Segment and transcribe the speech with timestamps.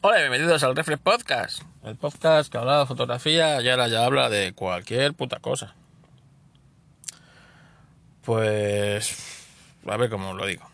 [0.00, 1.62] Hola, bienvenidos al Reflex Podcast.
[1.82, 5.74] El podcast que hablaba de fotografía y ahora ya habla de cualquier puta cosa.
[8.22, 9.74] Pues.
[9.88, 10.70] A ver cómo lo digo.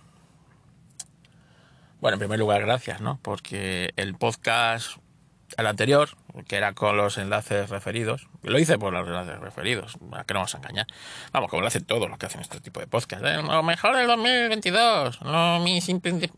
[2.03, 3.19] Bueno, en primer lugar, gracias, ¿no?
[3.23, 4.99] Porque el podcast,
[5.57, 6.11] el anterior,
[6.47, 10.41] que era con los enlaces referidos, lo hice por los enlaces referidos, ¿a qué no
[10.41, 10.87] vamos a engañar?
[11.33, 13.25] Vamos, como lo hacen todos los que hacen este tipo de podcast.
[13.25, 13.41] ¿eh?
[13.43, 16.31] Lo mejor del 2022, no mi simple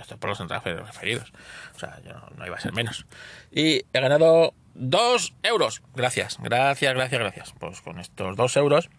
[0.00, 1.32] esto por los enlaces referidos.
[1.74, 3.06] O sea, yo no, iba a ser menos.
[3.50, 5.82] Y he ganado 2 euros.
[5.94, 7.54] Gracias, gracias, gracias, gracias.
[7.58, 8.90] Pues con estos 2 euros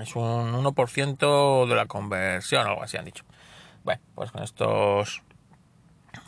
[0.00, 3.24] es un 1% de la conversión, algo así han dicho.
[3.84, 5.22] Bueno, pues con estos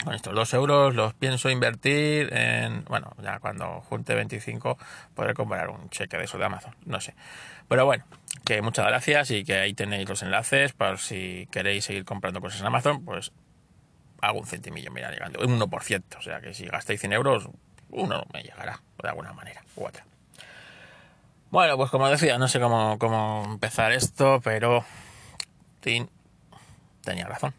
[0.04, 4.78] con estos 2 euros los pienso invertir en, bueno, ya cuando junte 25
[5.14, 7.14] podré comprar un cheque de eso de Amazon, no sé.
[7.68, 8.04] Pero bueno,
[8.44, 12.60] que muchas gracias y que ahí tenéis los enlaces para si queréis seguir comprando cosas
[12.60, 13.32] en Amazon, pues
[14.32, 17.48] un centimillo, mira, llegando, un 1%, o sea que si gastáis 100 euros,
[17.90, 20.04] uno me llegará, de alguna manera, u otra.
[21.50, 24.84] Bueno, pues como decía, no sé cómo, cómo empezar esto, pero
[25.80, 26.08] Tim
[27.02, 27.54] tenía razón.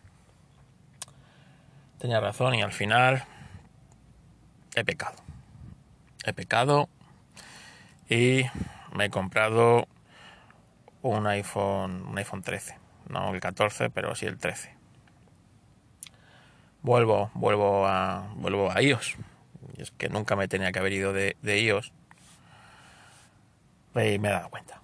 [1.99, 3.23] Tenía razón y al final
[4.75, 5.15] he pecado.
[6.25, 6.89] He pecado
[8.09, 8.43] y
[8.91, 9.87] me he comprado
[11.01, 12.77] un iPhone, un iPhone 13.
[13.07, 14.74] No el 14, pero sí el 13
[16.85, 19.17] vuelvo, vuelvo a, vuelvo a iOS.
[19.75, 21.91] Y es que nunca me tenía que haber ido de, de iOS.
[23.95, 24.81] Y me he dado cuenta.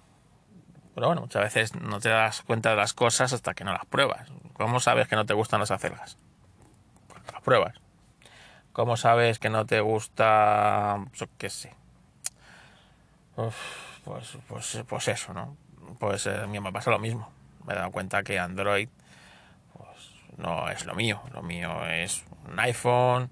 [0.94, 3.86] Pero bueno, muchas veces no te das cuenta de las cosas hasta que no las
[3.86, 4.28] pruebas.
[4.54, 6.18] ¿Cómo sabes que no te gustan las acelgas?
[7.08, 7.74] Pues las pruebas.
[8.72, 11.74] ¿Cómo sabes que no te gusta, yo qué sé?
[13.34, 15.56] pues, pues, pues eso, ¿no?
[15.98, 17.30] Pues a mí me pasa lo mismo.
[17.66, 18.88] Me he dado cuenta que Android
[20.36, 21.22] no es lo mío.
[21.32, 23.30] Lo mío es un iPhone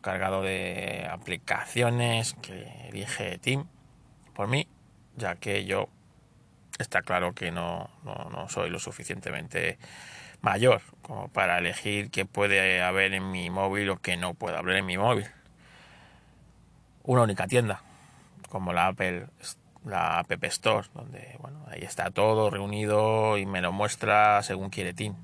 [0.00, 3.66] cargado de aplicaciones que elige Tim
[4.34, 4.66] por mí,
[5.16, 5.88] ya que yo
[6.78, 9.78] está claro que no, no, soy lo suficientemente
[10.40, 14.76] mayor como para elegir qué puede haber en mi móvil o qué no puede haber
[14.76, 15.26] en mi móvil.
[17.02, 17.82] Una única tienda,
[18.48, 19.26] como la Apple,
[19.84, 24.94] la App Store, donde bueno, ahí está todo reunido y me lo muestra según quiere
[24.94, 25.14] Tim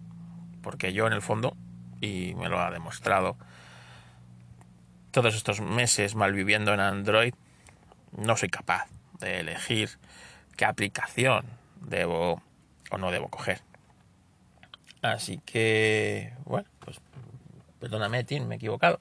[0.67, 1.57] porque yo en el fondo,
[2.01, 3.37] y me lo ha demostrado
[5.13, 7.35] todos estos meses malviviendo en Android,
[8.17, 8.89] no soy capaz
[9.21, 9.91] de elegir
[10.57, 11.47] qué aplicación
[11.83, 12.43] debo
[12.91, 13.61] o no debo coger.
[15.03, 17.01] Así que, bueno, pues
[17.79, 18.99] perdóname, Tim, me he equivocado.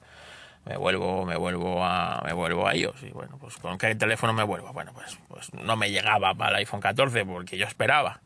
[0.66, 4.32] Me vuelvo, me vuelvo a, me vuelvo a iOS y bueno, pues con qué teléfono
[4.32, 4.72] me vuelvo.
[4.72, 8.20] Bueno, pues, pues no me llegaba para el iPhone 14 porque yo esperaba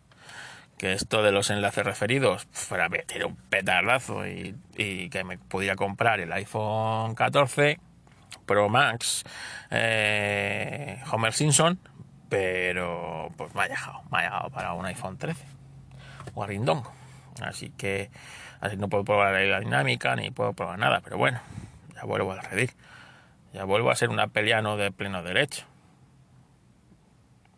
[0.80, 4.56] que esto de los enlaces referidos fuera meter un petardazo y,
[5.10, 7.78] que me pudiera comprar el iPhone 14
[8.46, 9.22] Pro Max
[9.70, 11.78] eh, Homer Simpson,
[12.30, 15.44] pero pues me ha llegado, me ha llegado para un iPhone 13
[16.32, 16.90] o Rindongo.
[17.42, 18.08] Así que
[18.62, 21.42] así no puedo probar la dinámica ni puedo probar nada, pero bueno,
[21.94, 22.70] ya vuelvo a redir.
[23.52, 25.66] Ya vuelvo a ser una peliano de pleno derecho.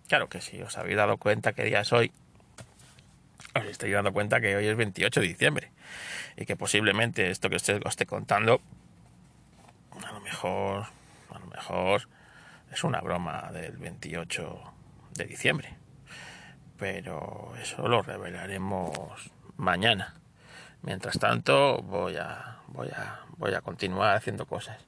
[0.08, 1.92] Claro que sí, os habéis dado cuenta que día os
[3.82, 5.72] estoy dando cuenta que hoy es 28 de diciembre
[6.36, 8.60] y que posiblemente esto que os esté contando
[10.06, 10.86] a lo mejor
[11.34, 12.08] a lo mejor
[12.70, 14.72] es una broma del 28
[15.14, 15.74] de diciembre.
[16.78, 20.14] Pero eso lo revelaremos mañana.
[20.82, 24.78] Mientras tanto voy a voy a voy a continuar haciendo cosas.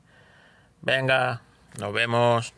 [0.82, 1.42] Venga
[1.80, 2.54] nos vemos